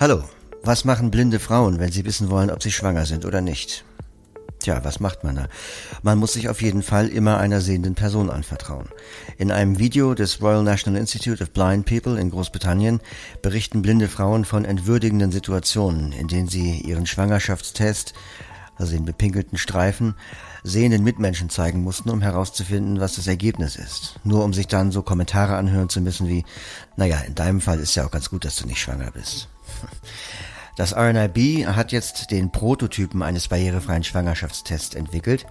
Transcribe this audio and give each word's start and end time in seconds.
Hallo, 0.00 0.22
was 0.62 0.84
machen 0.84 1.10
blinde 1.10 1.40
Frauen, 1.40 1.80
wenn 1.80 1.90
sie 1.90 2.04
wissen 2.04 2.30
wollen, 2.30 2.52
ob 2.52 2.62
sie 2.62 2.70
schwanger 2.70 3.04
sind 3.04 3.24
oder 3.24 3.40
nicht? 3.40 3.84
Tja, 4.60 4.84
was 4.84 5.00
macht 5.00 5.24
man 5.24 5.34
da? 5.34 5.48
Man 6.04 6.18
muss 6.18 6.34
sich 6.34 6.48
auf 6.48 6.62
jeden 6.62 6.84
Fall 6.84 7.08
immer 7.08 7.38
einer 7.38 7.60
sehenden 7.60 7.96
Person 7.96 8.30
anvertrauen. 8.30 8.88
In 9.38 9.50
einem 9.50 9.80
Video 9.80 10.14
des 10.14 10.40
Royal 10.40 10.62
National 10.62 11.00
Institute 11.00 11.42
of 11.42 11.50
Blind 11.50 11.84
People 11.84 12.16
in 12.16 12.30
Großbritannien 12.30 13.00
berichten 13.42 13.82
blinde 13.82 14.06
Frauen 14.06 14.44
von 14.44 14.64
entwürdigenden 14.64 15.32
Situationen, 15.32 16.12
in 16.12 16.28
denen 16.28 16.46
sie 16.46 16.78
ihren 16.78 17.06
Schwangerschaftstest, 17.06 18.14
also 18.76 18.92
den 18.92 19.04
bepinkelten 19.04 19.58
Streifen, 19.58 20.14
sehenden 20.62 21.02
Mitmenschen 21.02 21.50
zeigen 21.50 21.82
mussten, 21.82 22.10
um 22.10 22.22
herauszufinden, 22.22 23.00
was 23.00 23.16
das 23.16 23.26
Ergebnis 23.26 23.74
ist. 23.74 24.20
Nur 24.22 24.44
um 24.44 24.54
sich 24.54 24.68
dann 24.68 24.92
so 24.92 25.02
Kommentare 25.02 25.56
anhören 25.56 25.88
zu 25.88 26.00
müssen 26.00 26.28
wie, 26.28 26.44
naja, 26.94 27.18
in 27.26 27.34
deinem 27.34 27.60
Fall 27.60 27.80
ist 27.80 27.96
ja 27.96 28.06
auch 28.06 28.12
ganz 28.12 28.30
gut, 28.30 28.44
dass 28.44 28.54
du 28.54 28.68
nicht 28.68 28.80
schwanger 28.80 29.10
bist. 29.10 29.48
Das 30.76 30.94
RNIB 30.96 31.66
hat 31.66 31.90
jetzt 31.90 32.30
den 32.30 32.52
Prototypen 32.52 33.22
eines 33.22 33.48
barrierefreien 33.48 34.04
Schwangerschaftstests 34.04 34.94
entwickelt. 34.94 35.44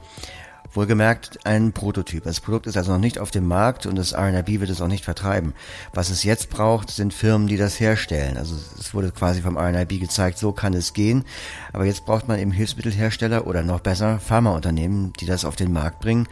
Wohlgemerkt 0.74 1.46
ein 1.46 1.72
Prototyp. 1.72 2.24
Das 2.24 2.40
Produkt 2.40 2.68
ist 2.68 2.78
also 2.78 2.94
noch 2.94 3.00
nicht 3.00 3.20
auf 3.20 3.32
dem 3.32 3.48
Markt 3.48 3.86
und 3.86 3.98
das 3.98 4.14
RNIB 4.14 4.60
wird 4.60 4.70
es 4.70 4.80
auch 4.80 4.88
nicht 4.88 5.04
vertreiben. 5.04 5.54
Was 5.94 6.10
es 6.10 6.24
jetzt 6.24 6.50
braucht, 6.50 6.92
sind 6.92 7.14
Firmen, 7.14 7.48
die 7.48 7.58
das 7.58 7.80
herstellen. 7.80 8.38
Also 8.38 8.56
es 8.80 8.94
wurde 8.94 9.12
quasi 9.12 9.42
vom 9.42 9.58
RNIB 9.58 10.00
gezeigt, 10.00 10.38
so 10.38 10.52
kann 10.52 10.74
es 10.74 10.94
gehen. 10.94 11.26
Aber 11.74 11.86
jetzt 11.86 12.06
braucht 12.06 12.28
man 12.28 12.40
eben 12.40 12.52
Hilfsmittelhersteller 12.52 13.48
oder 13.48 13.64
noch 13.64 13.80
besser 13.80 14.20
Pharmaunternehmen, 14.20 15.14
die 15.20 15.26
das 15.26 15.46
auf 15.46 15.56
den 15.56 15.74
Markt 15.74 16.00
bringen, 16.00 16.28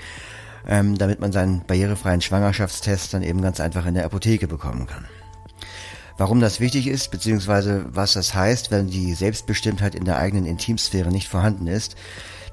ähm, 0.67 0.97
damit 0.97 1.19
man 1.19 1.31
seinen 1.31 1.65
barrierefreien 1.65 2.21
Schwangerschaftstest 2.21 3.13
dann 3.13 3.23
eben 3.23 3.41
ganz 3.41 3.59
einfach 3.59 3.85
in 3.85 3.95
der 3.95 4.05
Apotheke 4.05 4.47
bekommen 4.47 4.87
kann. 4.87 5.05
Warum 6.17 6.39
das 6.39 6.61
wichtig 6.61 6.87
ist, 6.87 7.11
beziehungsweise 7.11 7.87
was 7.89 8.13
das 8.13 8.33
heißt, 8.33 8.71
wenn 8.71 8.87
die 8.87 9.13
Selbstbestimmtheit 9.13 9.95
in 9.95 10.05
der 10.05 10.17
eigenen 10.17 10.45
Intimsphäre 10.45 11.11
nicht 11.11 11.27
vorhanden 11.27 11.67
ist, 11.67 11.97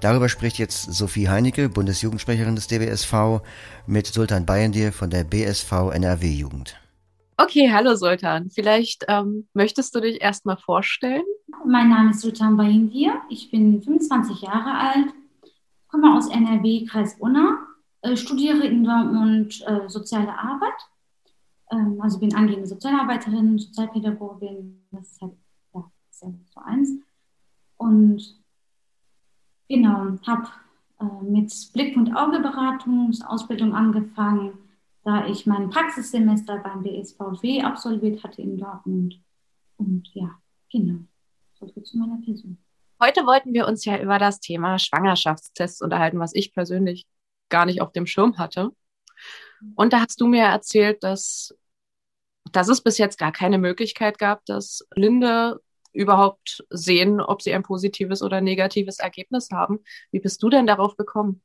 darüber 0.00 0.28
spricht 0.28 0.58
jetzt 0.58 0.92
Sophie 0.92 1.28
Heinecke, 1.28 1.68
Bundesjugendsprecherin 1.68 2.56
des 2.56 2.66
DBSV, 2.66 3.40
mit 3.86 4.08
Sultan 4.08 4.46
Bayendir 4.46 4.92
von 4.92 5.10
der 5.10 5.22
BSV 5.22 5.92
NRW 5.92 6.26
Jugend. 6.26 6.76
Okay, 7.36 7.70
hallo 7.72 7.94
Sultan. 7.94 8.50
Vielleicht 8.50 9.04
ähm, 9.06 9.46
möchtest 9.54 9.94
du 9.94 10.00
dich 10.00 10.20
erstmal 10.20 10.56
vorstellen? 10.56 11.22
Mein 11.64 11.88
Name 11.88 12.10
ist 12.10 12.20
Sultan 12.20 12.56
Bayendir. 12.56 13.12
Ich 13.30 13.52
bin 13.52 13.80
25 13.80 14.42
Jahre 14.42 14.76
alt, 14.76 15.14
komme 15.86 16.16
aus 16.16 16.28
NRW, 16.28 16.84
Kreis 16.86 17.14
Unna, 17.20 17.58
äh, 18.00 18.16
studiere 18.16 18.66
in 18.66 18.82
Dortmund 18.82 19.62
äh, 19.68 19.88
soziale 19.88 20.36
Arbeit 20.36 20.74
ähm, 21.72 22.00
also 22.00 22.18
bin 22.18 22.34
angehende 22.34 22.66
Sozialarbeiterin, 22.66 23.58
Sozialpädagogin, 23.58 24.86
das 24.90 25.12
ist 25.12 25.22
halt 25.22 25.32
ja, 25.74 25.90
so 26.10 26.60
eins. 26.62 26.90
Und 27.78 28.40
genau, 29.68 30.18
habe 30.26 30.48
äh, 31.00 31.24
mit 31.24 31.52
Blick- 31.72 31.96
und 31.96 32.14
Augeberatungsausbildung 32.14 33.74
angefangen, 33.74 34.58
da 35.04 35.26
ich 35.26 35.46
mein 35.46 35.70
Praxissemester 35.70 36.58
beim 36.58 36.82
BSVW 36.82 37.62
absolviert 37.62 38.22
hatte 38.22 38.42
in 38.42 38.58
Dortmund. 38.58 39.20
Und 39.78 40.08
ja, 40.14 40.30
genau, 40.70 41.00
so 41.58 41.66
viel 41.66 41.82
zu 41.82 41.98
meiner 41.98 42.20
Person. 42.24 42.58
Heute 43.00 43.26
wollten 43.26 43.52
wir 43.52 43.66
uns 43.66 43.84
ja 43.84 44.00
über 44.00 44.18
das 44.18 44.38
Thema 44.38 44.78
Schwangerschaftstests 44.78 45.82
unterhalten, 45.82 46.20
was 46.20 46.34
ich 46.34 46.52
persönlich 46.52 47.04
gar 47.48 47.66
nicht 47.66 47.82
auf 47.82 47.90
dem 47.90 48.06
Schirm 48.06 48.38
hatte. 48.38 48.70
Und 49.74 49.92
da 49.92 50.00
hast 50.02 50.20
du 50.20 50.28
mir 50.28 50.44
erzählt, 50.44 51.02
dass 51.02 51.52
dass 52.50 52.68
es 52.68 52.80
bis 52.80 52.98
jetzt 52.98 53.18
gar 53.18 53.32
keine 53.32 53.58
Möglichkeit 53.58 54.18
gab, 54.18 54.44
dass 54.46 54.86
Blinde 54.90 55.60
überhaupt 55.92 56.64
sehen, 56.70 57.20
ob 57.20 57.42
sie 57.42 57.52
ein 57.52 57.62
positives 57.62 58.22
oder 58.22 58.40
negatives 58.40 58.98
Ergebnis 58.98 59.50
haben. 59.52 59.80
Wie 60.10 60.20
bist 60.20 60.42
du 60.42 60.48
denn 60.48 60.66
darauf 60.66 60.96
gekommen? 60.96 61.42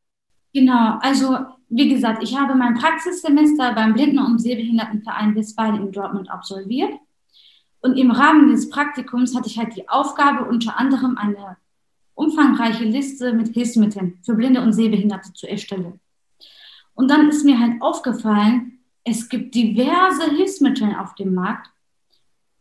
Genau, 0.54 0.98
also 1.02 1.38
wie 1.70 1.90
gesagt, 1.90 2.24
ich 2.24 2.38
habe 2.38 2.56
mein 2.56 2.76
Praxissemester 2.76 3.74
beim 3.74 3.94
Blinden- 3.94 4.20
und 4.20 4.40
Sehbehindertenverein 4.40 5.36
Westfalen 5.36 5.82
in 5.82 5.92
Dortmund 5.92 6.32
absolviert. 6.32 6.94
Und 7.82 7.98
im 7.98 8.10
Rahmen 8.10 8.50
des 8.50 8.70
Praktikums 8.70 9.36
hatte 9.36 9.48
ich 9.50 9.58
halt 9.58 9.76
die 9.76 9.88
Aufgabe, 9.88 10.46
unter 10.46 10.80
anderem 10.80 11.18
eine 11.18 11.58
umfangreiche 12.16 12.86
Liste 12.86 13.34
mit 13.34 13.54
Hilfsmitteln 13.54 14.20
für 14.24 14.34
Blinde 14.34 14.62
und 14.62 14.74
Sehbehinderte 14.74 15.34
zu 15.34 15.48
erstellen. 15.48 16.00
Und 16.96 17.12
dann 17.12 17.30
ist 17.30 17.46
mir 17.46 17.60
halt 17.60 17.80
aufgefallen, 17.82 18.77
es 19.10 19.30
gibt 19.30 19.56
diverse 19.56 20.30
Hilfsmittel 20.36 20.94
auf 20.96 21.16
dem 21.16 21.34
Markt, 21.34 21.70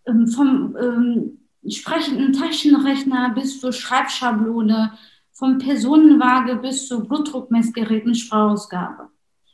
ähm, 0.07 0.29
vom 0.29 0.77
ähm, 0.81 1.39
sprechenden 1.69 2.33
Taschenrechner 2.33 3.31
bis 3.31 3.61
zur 3.61 3.73
Schreibschablone, 3.73 4.93
vom 5.33 5.59
Personenwaage 5.59 6.57
bis 6.57 6.87
zu 6.87 7.05
Blutdruckmessgerät 7.05 8.07
mit 8.07 8.17
Sprachausgabe. 8.17 9.09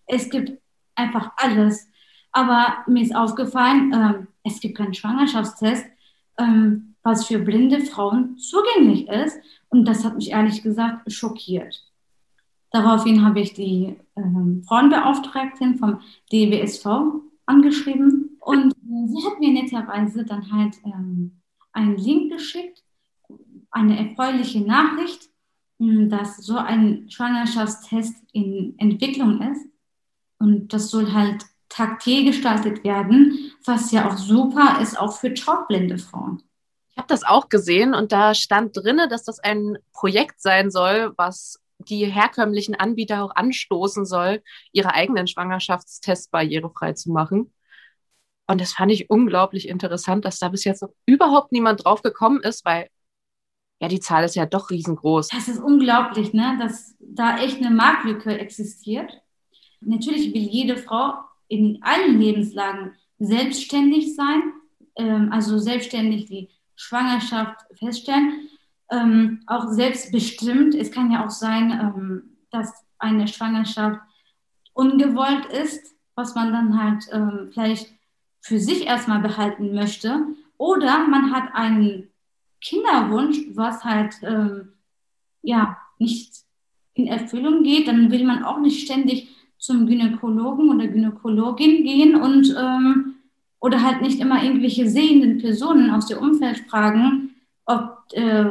Es 0.07 0.29
gibt 0.29 0.61
einfach 0.95 1.33
alles. 1.37 1.89
Aber 2.31 2.85
mir 2.87 3.03
ist 3.03 3.17
aufgefallen, 3.17 3.93
ähm, 3.95 4.27
es 4.45 4.61
gibt 4.61 4.77
keinen 4.77 4.95
Schwangerschaftstest, 4.95 5.87
ähm, 6.39 6.95
was 7.03 7.27
für 7.27 7.39
blinde 7.39 7.81
Frauen 7.81 8.37
zugänglich 8.37 9.09
ist. 9.09 9.39
Und 9.71 9.87
das 9.87 10.05
hat 10.05 10.17
mich 10.17 10.31
ehrlich 10.31 10.63
gesagt 10.63 11.11
schockiert. 11.11 11.83
Daraufhin 12.73 13.25
habe 13.25 13.41
ich 13.41 13.53
die 13.53 13.97
ähm, 14.17 14.65
Frauenbeauftragtin 14.67 15.77
vom 15.77 16.01
DWSV 16.33 16.87
angeschrieben 17.45 18.39
und 18.41 18.73
äh, 18.73 19.09
sie 19.09 19.27
hat 19.27 19.39
mir 19.41 19.53
netterweise 19.53 20.25
dann 20.25 20.51
halt 20.51 20.77
ähm, 20.85 21.43
einen 21.73 21.97
Link 21.97 22.33
geschickt, 22.33 22.83
eine 23.71 23.99
erfreuliche 23.99 24.63
Nachricht, 24.63 25.29
hm, 25.79 26.09
dass 26.09 26.39
so 26.39 26.57
ein 26.57 27.11
Schwangerschaftstest 27.11 28.15
in 28.33 28.75
Entwicklung 28.79 29.43
ist 29.43 29.67
und 30.39 30.73
das 30.73 30.91
soll 30.91 31.13
halt 31.13 31.45
Tag 31.69 32.05
gestaltet 32.05 32.85
werden, 32.85 33.53
was 33.65 33.93
ja 33.93 34.09
auch 34.09 34.19
super 34.19 34.79
ist, 34.83 34.99
auch 34.99 35.17
für 35.17 35.33
taubblinde 35.33 35.99
Frauen. 35.99 36.43
Ich 36.91 36.99
habe 36.99 37.09
das 37.09 37.25
auch 37.25 37.49
gesehen 37.49 37.95
und 37.95 38.13
da 38.13 38.35
stand 38.35 38.77
drinne, 38.77 39.09
dass 39.09 39.25
das 39.25 39.39
ein 39.39 39.79
Projekt 39.95 40.43
sein 40.43 40.71
soll, 40.71 41.15
was 41.17 41.59
die 41.89 42.07
herkömmlichen 42.07 42.75
Anbieter 42.75 43.25
auch 43.25 43.35
anstoßen 43.35 44.05
soll, 44.05 44.43
ihre 44.73 44.95
eigenen 44.95 45.27
Schwangerschaftstests 45.27 46.29
barrierefrei 46.29 46.93
zu 46.93 47.11
machen. 47.11 47.53
Und 48.47 48.61
das 48.61 48.73
fand 48.73 48.93
ich 48.93 49.09
unglaublich 49.11 49.69
interessant, 49.69 50.25
dass 50.25 50.39
da 50.39 50.49
bis 50.49 50.65
jetzt 50.65 50.83
noch 50.83 50.93
überhaupt 51.07 51.53
niemand 51.53 51.85
drauf 51.85 52.03
gekommen 52.03 52.41
ist, 52.43 52.65
weil 52.65 52.89
ja, 53.81 53.89
die 53.89 54.01
Zahl 54.01 54.25
ist 54.25 54.37
ja 54.37 54.47
doch 54.47 54.71
riesengroß. 54.71 55.29
Das 55.29 55.49
ist 55.49 55.59
unglaublich, 55.59 56.33
ne? 56.33 56.57
dass 56.61 56.95
da 57.01 57.39
echt 57.39 57.57
eine 57.57 57.71
Marktlücke 57.71 58.39
existiert. 58.39 59.21
Natürlich 59.81 60.33
will 60.33 60.43
jede 60.43 60.77
Frau 60.77 61.15
in 61.49 61.83
allen 61.83 62.21
Lebenslagen 62.21 62.95
selbstständig 63.19 64.15
sein, 64.15 64.53
ähm, 64.97 65.31
also 65.33 65.59
selbstständig 65.59 66.27
die 66.27 66.49
Schwangerschaft 66.77 67.57
feststellen 67.77 68.49
ähm, 68.93 69.41
auch 69.47 69.69
selbstbestimmt. 69.69 70.75
Es 70.75 70.93
kann 70.93 71.11
ja 71.11 71.25
auch 71.25 71.31
sein, 71.31 71.71
ähm, 71.73 72.23
dass 72.51 72.71
eine 72.99 73.27
Schwangerschaft 73.27 74.01
ungewollt 74.75 75.47
ist, 75.47 75.95
was 76.15 76.35
man 76.35 76.53
dann 76.53 76.81
halt 76.81 77.05
ähm, 77.11 77.51
vielleicht 77.53 77.89
für 78.41 78.59
sich 78.59 78.87
erstmal 78.87 79.21
behalten 79.21 79.75
möchte. 79.75 80.27
Oder 80.59 81.09
man 81.09 81.33
hat 81.33 81.55
einen 81.55 82.09
Kinderwunsch, 82.61 83.39
was 83.55 83.83
halt 83.85 84.15
ähm, 84.23 84.75
ja 85.43 85.79
nicht 85.99 86.35
in 86.95 87.07
Erfüllung 87.07 87.63
geht. 87.63 87.89
Dann 87.89 88.11
will 88.11 88.25
man 88.25 88.45
auch 88.45 88.61
nicht 88.61 88.85
ständig 88.85 89.29
zum 89.59 89.87
Gynäkologen 89.87 90.71
oder 90.71 90.87
Gynäkologin 90.87 91.85
gehen 91.85 92.17
und 92.17 92.55
ähm, 92.59 93.15
oder 93.61 93.83
halt 93.83 94.03
nicht 94.03 94.21
immer 94.21 94.43
irgendwelche 94.43 94.89
sehenden 94.89 95.39
Personen 95.39 95.91
aus 95.91 96.07
dem 96.07 96.19
Umfeld 96.19 96.59
fragen, 96.69 97.37
ob 97.65 97.99
äh, 98.13 98.51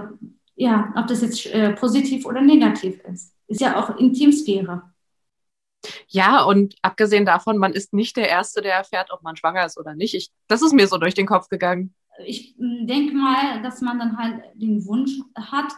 ja, 0.62 0.94
ob 0.96 1.08
das 1.08 1.22
jetzt 1.22 1.48
äh, 1.48 1.74
positiv 1.74 2.24
oder 2.24 2.40
negativ 2.40 3.00
ist. 3.12 3.34
Ist 3.48 3.62
ja 3.62 3.80
auch 3.80 3.98
Intimsphäre. 3.98 4.84
Ja, 6.08 6.44
und 6.44 6.76
abgesehen 6.84 7.26
davon, 7.26 7.58
man 7.58 7.74
ist 7.74 7.94
nicht 7.94 8.16
der 8.16 8.30
Erste, 8.30 8.62
der 8.62 8.76
erfährt, 8.76 9.10
ob 9.12 9.24
man 9.24 9.36
schwanger 9.36 9.66
ist 9.66 9.80
oder 9.80 9.96
nicht. 9.96 10.14
Ich, 10.14 10.30
das 10.48 10.62
ist 10.62 10.74
mir 10.74 10.88
so 10.88 11.00
durch 11.00 11.16
den 11.16 11.26
Kopf 11.26 11.50
gegangen. 11.50 11.96
Ich 12.28 12.54
hm, 12.60 12.86
denke 12.86 13.16
mal, 13.16 13.64
dass 13.64 13.82
man 13.82 13.98
dann 13.98 14.20
halt 14.20 14.44
den 14.54 14.86
Wunsch 14.86 15.14
hat, 15.36 15.74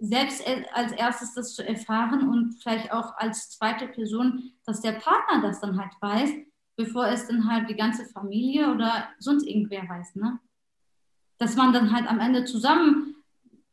selbst 0.00 0.42
als 0.72 0.92
erstes 0.92 1.34
das 1.34 1.54
zu 1.54 1.66
erfahren 1.66 2.30
und 2.30 2.54
vielleicht 2.62 2.90
auch 2.90 3.14
als 3.18 3.50
zweite 3.50 3.88
Person, 3.88 4.52
dass 4.64 4.80
der 4.80 4.92
Partner 4.92 5.42
das 5.42 5.60
dann 5.60 5.78
halt 5.78 5.92
weiß, 6.00 6.30
bevor 6.76 7.08
es 7.08 7.28
dann 7.28 7.50
halt 7.50 7.68
die 7.68 7.76
ganze 7.76 8.06
Familie 8.06 8.72
oder 8.72 9.10
sonst 9.18 9.46
irgendwer 9.46 9.86
weiß. 9.86 10.14
Ne? 10.14 10.38
Dass 11.36 11.56
man 11.56 11.74
dann 11.74 11.92
halt 11.94 12.08
am 12.08 12.20
Ende 12.20 12.46
zusammen 12.46 13.15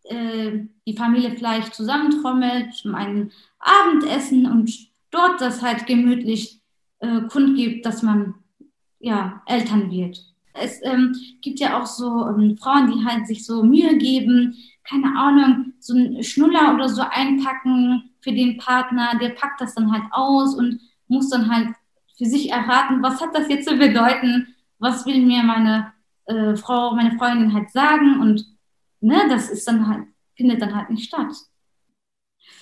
äh, 0.03 0.65
die 0.85 0.95
Familie 0.95 1.31
vielleicht 1.31 1.73
zusammentrommelt 1.73 2.73
zum 2.73 2.95
einen 2.95 3.31
Abendessen 3.59 4.45
und 4.45 4.71
dort 5.11 5.39
das 5.41 5.61
halt 5.61 5.85
gemütlich 5.85 6.59
äh, 6.99 7.21
kundgibt, 7.29 7.85
dass 7.85 8.01
man 8.03 8.35
ja 8.99 9.41
Eltern 9.45 9.91
wird. 9.91 10.19
Es 10.53 10.79
ähm, 10.83 11.15
gibt 11.41 11.59
ja 11.59 11.81
auch 11.81 11.85
so 11.85 12.27
ähm, 12.27 12.57
Frauen, 12.57 12.91
die 12.91 13.05
halt 13.05 13.27
sich 13.27 13.45
so 13.45 13.63
Mühe 13.63 13.97
geben, 13.97 14.55
keine 14.83 15.17
Ahnung, 15.17 15.73
so 15.79 15.95
einen 15.95 16.23
Schnuller 16.23 16.73
oder 16.73 16.89
so 16.89 17.01
einpacken 17.01 18.11
für 18.21 18.31
den 18.31 18.57
Partner, 18.57 19.17
der 19.19 19.29
packt 19.29 19.61
das 19.61 19.75
dann 19.75 19.91
halt 19.91 20.03
aus 20.11 20.55
und 20.55 20.79
muss 21.07 21.29
dann 21.29 21.49
halt 21.53 21.69
für 22.17 22.25
sich 22.25 22.51
erraten, 22.51 23.01
was 23.01 23.21
hat 23.21 23.35
das 23.35 23.49
jetzt 23.49 23.67
zu 23.67 23.77
bedeuten, 23.77 24.55
was 24.79 25.05
will 25.05 25.25
mir 25.25 25.43
meine 25.43 25.93
äh, 26.25 26.55
Frau, 26.55 26.95
meine 26.95 27.17
Freundin 27.17 27.53
halt 27.53 27.71
sagen 27.71 28.19
und 28.19 28.45
ne, 29.03 29.27
das 29.29 29.49
ist 29.49 29.67
dann 29.67 29.87
halt, 29.87 30.07
findet 30.35 30.61
dann 30.61 30.75
halt 30.75 30.89
nicht 30.89 31.07
statt. 31.07 31.33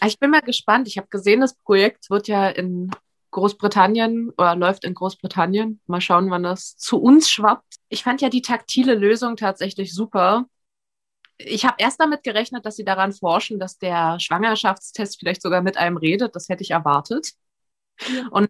Ich 0.05 0.19
bin 0.19 0.31
mal 0.31 0.41
gespannt. 0.41 0.87
Ich 0.87 0.97
habe 0.97 1.07
gesehen, 1.07 1.41
das 1.41 1.55
Projekt 1.55 2.09
wird 2.09 2.27
ja 2.27 2.49
in 2.49 2.91
Großbritannien 3.31 4.31
oder 4.37 4.55
läuft 4.55 4.83
in 4.83 4.93
Großbritannien. 4.93 5.79
Mal 5.85 6.01
schauen, 6.01 6.29
wann 6.29 6.43
das 6.43 6.75
zu 6.75 6.97
uns 7.01 7.29
schwappt. 7.29 7.75
Ich 7.89 8.03
fand 8.03 8.21
ja 8.21 8.29
die 8.29 8.41
taktile 8.41 8.95
Lösung 8.95 9.37
tatsächlich 9.37 9.93
super. 9.93 10.45
Ich 11.37 11.65
habe 11.65 11.75
erst 11.79 11.99
damit 11.99 12.23
gerechnet, 12.23 12.65
dass 12.65 12.75
sie 12.75 12.85
daran 12.85 13.13
forschen, 13.13 13.59
dass 13.59 13.77
der 13.77 14.19
Schwangerschaftstest 14.19 15.19
vielleicht 15.19 15.41
sogar 15.41 15.61
mit 15.61 15.77
einem 15.77 15.97
redet. 15.97 16.35
Das 16.35 16.49
hätte 16.49 16.63
ich 16.63 16.71
erwartet. 16.71 17.31
Ja. 17.99 18.27
Und 18.31 18.49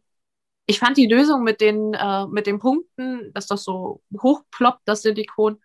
ich 0.66 0.80
fand 0.80 0.98
die 0.98 1.08
Lösung 1.08 1.44
mit 1.44 1.62
den, 1.62 1.94
äh, 1.94 2.28
mit 2.28 2.48
den 2.48 2.60
Punkten, 2.60 3.34
dass 3.34 3.48
das 3.48 3.64
so 3.64 4.02
hochploppt, 4.22 4.82
das 4.86 5.02
Silikon. 5.02 5.62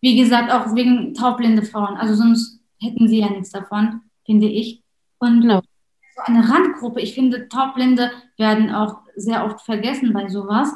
Wie 0.00 0.16
gesagt, 0.16 0.52
auch 0.52 0.74
wegen 0.74 1.14
taubblinde 1.14 1.62
Frauen. 1.62 1.96
Also 1.96 2.14
sonst 2.14 2.60
hätten 2.80 3.08
sie 3.08 3.20
ja 3.20 3.30
nichts 3.30 3.50
davon, 3.50 4.02
finde 4.24 4.46
ich. 4.46 4.82
Und 5.18 5.42
genau. 5.42 5.60
so 5.60 6.22
eine 6.24 6.48
Randgruppe, 6.48 7.00
ich 7.00 7.14
finde, 7.14 7.48
Taubblinde 7.48 8.12
werden 8.36 8.74
auch 8.74 8.98
sehr 9.16 9.44
oft 9.44 9.62
vergessen 9.62 10.12
bei 10.12 10.28
sowas. 10.28 10.72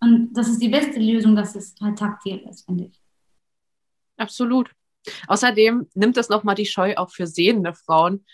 Und 0.00 0.32
das 0.34 0.48
ist 0.48 0.62
die 0.62 0.68
beste 0.68 1.00
Lösung, 1.00 1.34
dass 1.34 1.54
es 1.56 1.74
halt 1.80 1.98
taktil 1.98 2.38
ist, 2.48 2.66
finde 2.66 2.84
ich. 2.84 3.00
Absolut. 4.16 4.70
Außerdem 5.26 5.88
nimmt 5.94 6.16
es 6.16 6.28
nochmal 6.28 6.54
die 6.54 6.66
Scheu 6.66 6.94
auch 6.96 7.10
für 7.10 7.26
sehende 7.26 7.74
Frauen. 7.74 8.24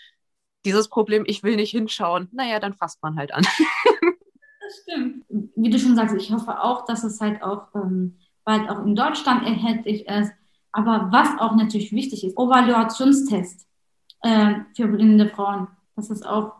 Dieses 0.65 0.89
Problem, 0.89 1.23
ich 1.27 1.43
will 1.43 1.55
nicht 1.55 1.71
hinschauen, 1.71 2.27
naja, 2.31 2.59
dann 2.59 2.73
fasst 2.73 3.01
man 3.01 3.17
halt 3.17 3.33
an. 3.33 3.43
das 4.61 4.81
stimmt. 4.81 5.25
Wie 5.55 5.69
du 5.69 5.79
schon 5.79 5.95
sagst, 5.95 6.15
ich 6.15 6.31
hoffe 6.31 6.61
auch, 6.61 6.85
dass 6.85 7.03
es 7.03 7.21
halt 7.21 7.43
auch 7.43 7.67
ähm, 7.75 8.17
bald 8.45 8.69
auch 8.69 8.85
in 8.85 8.95
Deutschland 8.95 9.45
erhältlich 9.45 10.07
ist. 10.07 10.31
Aber 10.71 11.09
was 11.11 11.39
auch 11.39 11.55
natürlich 11.55 11.91
wichtig 11.91 12.23
ist, 12.23 12.37
Evaluationstest 12.37 13.65
äh, 14.21 14.55
für 14.75 14.87
blinde 14.87 15.27
Frauen, 15.27 15.67
dass 15.95 16.09
es 16.09 16.23
auch 16.23 16.53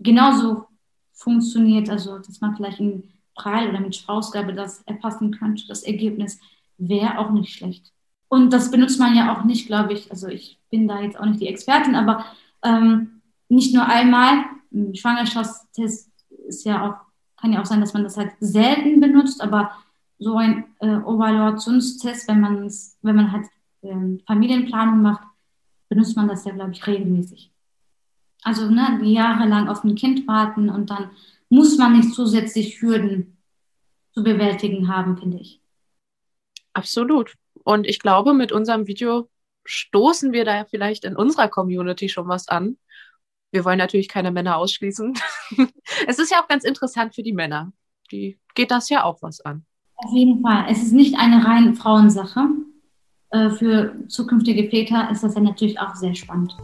genauso 0.00 0.66
funktioniert, 1.12 1.88
also 1.88 2.18
dass 2.18 2.40
man 2.40 2.56
vielleicht 2.56 2.80
in 2.80 3.10
Preil 3.34 3.68
oder 3.68 3.80
mit 3.80 3.96
Sprausgabe 3.96 4.54
das 4.54 4.82
erfassen 4.82 5.32
könnte, 5.32 5.66
das 5.66 5.82
Ergebnis 5.82 6.40
wäre 6.78 7.18
auch 7.18 7.30
nicht 7.30 7.54
schlecht. 7.54 7.92
Und 8.28 8.52
das 8.52 8.70
benutzt 8.70 8.98
man 8.98 9.14
ja 9.14 9.34
auch 9.34 9.44
nicht, 9.44 9.66
glaube 9.66 9.92
ich, 9.92 10.10
also 10.10 10.28
ich 10.28 10.58
bin 10.70 10.88
da 10.88 11.00
jetzt 11.00 11.18
auch 11.18 11.26
nicht 11.26 11.40
die 11.40 11.48
Expertin, 11.48 11.94
aber 11.94 12.24
ähm, 12.62 13.22
nicht 13.48 13.74
nur 13.74 13.86
einmal. 13.86 14.44
Ein 14.72 14.94
Schwangerschaftstest 14.94 16.10
ist 16.48 16.64
ja 16.64 16.88
auch, 16.88 17.40
kann 17.40 17.52
ja 17.52 17.60
auch 17.60 17.66
sein, 17.66 17.80
dass 17.80 17.94
man 17.94 18.02
das 18.02 18.16
halt 18.16 18.32
selten 18.40 19.00
benutzt, 19.00 19.40
aber 19.40 19.70
so 20.18 20.36
ein 20.36 20.64
äh, 20.80 20.86
Evaluationstest, 20.86 22.28
wenn 22.28 22.40
man 22.40 22.72
wenn 23.02 23.16
man 23.16 23.32
halt 23.32 23.46
ähm, 23.82 24.20
Familienplanung 24.26 25.02
macht, 25.02 25.26
benutzt 25.88 26.16
man 26.16 26.28
das 26.28 26.44
ja, 26.44 26.52
glaube 26.52 26.72
ich, 26.72 26.86
regelmäßig. 26.86 27.52
Also 28.42 28.70
ne, 28.70 29.00
jahrelang 29.02 29.68
auf 29.68 29.84
ein 29.84 29.94
Kind 29.94 30.26
warten 30.26 30.68
und 30.68 30.90
dann 30.90 31.10
muss 31.48 31.78
man 31.78 31.96
nicht 31.96 32.14
zusätzlich 32.14 32.80
Hürden 32.80 33.38
zu 34.12 34.22
bewältigen 34.22 34.88
haben, 34.88 35.16
finde 35.16 35.38
ich. 35.38 35.60
Absolut. 36.72 37.34
Und 37.64 37.86
ich 37.86 37.98
glaube, 37.98 38.34
mit 38.34 38.52
unserem 38.52 38.86
Video 38.86 39.28
stoßen 39.64 40.32
wir 40.32 40.44
da 40.44 40.64
vielleicht 40.64 41.04
in 41.04 41.16
unserer 41.16 41.48
Community 41.48 42.08
schon 42.08 42.28
was 42.28 42.48
an. 42.48 42.76
Wir 43.50 43.64
wollen 43.64 43.78
natürlich 43.78 44.08
keine 44.08 44.32
Männer 44.32 44.56
ausschließen. 44.56 45.14
es 46.06 46.18
ist 46.18 46.30
ja 46.30 46.42
auch 46.42 46.48
ganz 46.48 46.64
interessant 46.64 47.14
für 47.14 47.22
die 47.22 47.32
Männer. 47.32 47.72
Die 48.10 48.38
geht 48.54 48.70
das 48.70 48.88
ja 48.88 49.04
auch 49.04 49.22
was 49.22 49.40
an. 49.40 49.64
Auf 50.04 50.12
jeden 50.12 50.42
Fall. 50.42 50.66
Es 50.68 50.82
ist 50.82 50.92
nicht 50.92 51.16
eine 51.18 51.44
rein 51.44 51.74
Frauensache. 51.74 52.40
Äh, 53.30 53.50
für 53.50 53.94
zukünftige 54.08 54.68
Väter 54.68 55.08
ist 55.10 55.24
das 55.24 55.34
ja 55.34 55.40
natürlich 55.40 55.80
auch 55.80 55.94
sehr 55.94 56.14
spannend. 56.14 56.56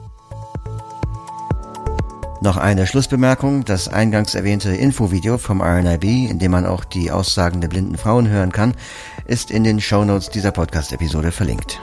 Noch 2.43 2.57
eine 2.57 2.87
Schlussbemerkung. 2.87 3.65
Das 3.65 3.89
eingangs 3.89 4.35
erwähnte 4.35 4.71
Infovideo 4.71 5.39
vom 5.39 5.61
RNIB, 5.63 6.31
in 6.31 6.39
dem 6.39 6.53
man 6.53 6.67
auch 6.67 6.85
die 6.85 7.11
Aussagen 7.11 7.61
der 7.61 7.69
blinden 7.69 7.97
Frauen 7.97 8.29
hören 8.29 8.53
kann, 8.53 8.75
ist 9.27 9.51
in 9.51 9.65
den 9.65 9.81
Shownotes 9.81 10.31
dieser 10.31 10.51
Podcast-Episode 10.51 11.33
verlinkt. 11.33 11.81